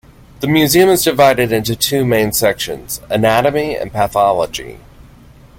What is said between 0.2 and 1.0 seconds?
The museum